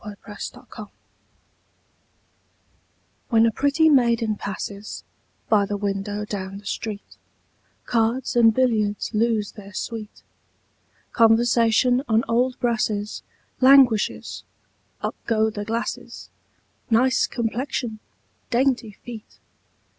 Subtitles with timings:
[0.03, 0.89] Y Z At the Club
[3.29, 5.03] When a pretty maiden passes
[5.47, 7.19] By the window down the street,
[7.85, 10.23] Cards and billiards lose their sweet;
[11.11, 13.21] Conversation on old brasses
[13.59, 14.43] Languishes;
[15.03, 16.31] up go the glasses:
[16.89, 17.99] "Nice complexion!"
[18.49, 19.37] "Dainty feet!"